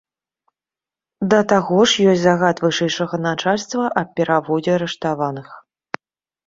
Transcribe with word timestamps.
Да 1.33 1.39
таго 1.51 1.77
ж 1.91 2.07
ёсць 2.13 2.23
загад 2.23 2.63
вышэйшага 2.65 3.21
начальства 3.29 3.83
аб 4.03 4.07
пераводзе 4.21 4.71
арыштаваных. 4.79 5.47